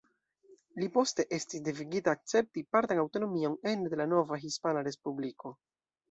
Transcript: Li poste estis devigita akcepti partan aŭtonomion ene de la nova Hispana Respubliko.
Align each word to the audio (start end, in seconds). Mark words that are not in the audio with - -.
Li 0.83 0.85
poste 0.93 1.25
estis 1.35 1.61
devigita 1.67 2.15
akcepti 2.17 2.63
partan 2.75 3.01
aŭtonomion 3.01 3.57
ene 3.73 3.91
de 3.91 3.99
la 4.01 4.07
nova 4.15 4.39
Hispana 4.45 4.83
Respubliko. 4.89 5.53